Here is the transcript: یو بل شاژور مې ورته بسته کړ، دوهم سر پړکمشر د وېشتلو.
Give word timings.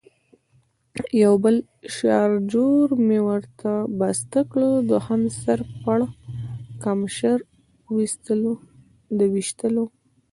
یو 1.23 1.33
بل 1.43 1.55
شاژور 1.95 2.87
مې 3.07 3.19
ورته 3.27 3.71
بسته 3.99 4.39
کړ، 4.51 4.61
دوهم 4.89 5.21
سر 5.41 5.59
پړکمشر 5.81 7.37
د 9.17 9.19
وېشتلو. 9.33 9.85